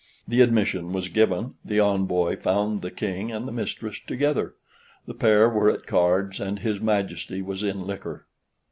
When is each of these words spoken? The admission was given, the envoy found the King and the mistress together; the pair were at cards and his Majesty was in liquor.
The 0.27 0.41
admission 0.41 0.93
was 0.93 1.09
given, 1.09 1.53
the 1.63 1.79
envoy 1.79 2.35
found 2.35 2.81
the 2.81 2.89
King 2.89 3.31
and 3.31 3.47
the 3.47 3.51
mistress 3.51 3.97
together; 4.07 4.55
the 5.05 5.13
pair 5.13 5.47
were 5.47 5.69
at 5.69 5.85
cards 5.85 6.39
and 6.39 6.57
his 6.57 6.79
Majesty 6.81 7.39
was 7.43 7.61
in 7.61 7.85
liquor. 7.85 8.25